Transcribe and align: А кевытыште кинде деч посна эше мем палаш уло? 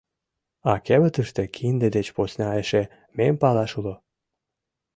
А 0.71 0.73
кевытыште 0.85 1.43
кинде 1.55 1.87
деч 1.95 2.07
посна 2.15 2.49
эше 2.61 2.83
мем 3.17 3.35
палаш 3.41 3.71
уло? 3.79 3.95